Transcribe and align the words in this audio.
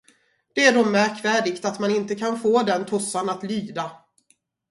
Det 0.55 0.65
är 0.65 0.73
då 0.73 0.85
märkvärdigt 0.85 1.65
att 1.65 1.79
man 1.79 1.91
inte 1.91 2.15
kan 2.15 2.39
få 2.39 2.63
den 2.63 2.85
tossan 2.85 3.29
att 3.29 3.43
lyda. 3.43 3.91